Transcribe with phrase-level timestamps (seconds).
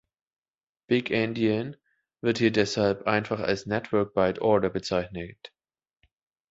[0.87, 1.77] Big Endian
[2.21, 5.53] wird hier deshalb einfach als "Network Byte Order" bezeichnet.